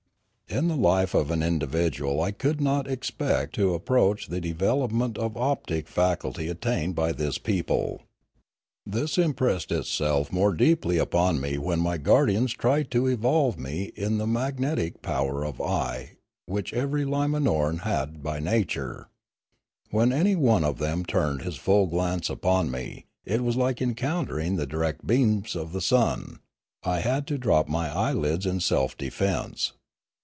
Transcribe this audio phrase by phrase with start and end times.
[0.53, 5.17] In the life of an individual I could not expect to ap proach the development
[5.17, 8.01] of optic faculty attained by this people.
[8.85, 13.91] This impressed itself more deeply upon me when my guardians tried to evolve in me
[13.95, 19.07] the mag netic power of eye which every Limanoran had by nature.
[19.89, 24.57] When any one of them turned his full glance upon me, it was like encountering
[24.57, 26.39] the direct beams of the sun;
[26.83, 29.71] I had to drop my eyelids in self defence.